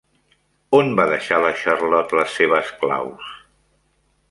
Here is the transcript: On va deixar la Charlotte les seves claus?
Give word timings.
On 0.77 0.89
va 0.99 1.05
deixar 1.11 1.39
la 1.43 1.51
Charlotte 1.65 2.17
les 2.21 2.33
seves 2.39 2.73
claus? 2.83 3.31